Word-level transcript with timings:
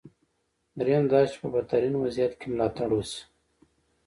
درېیم 0.79 1.03
دا 1.11 1.19
چې 1.29 1.35
په 1.41 1.47
بدترین 1.53 1.93
وضعیت 1.97 2.33
کې 2.39 2.47
ملاتړ 2.53 2.89
وشي. 2.93 3.21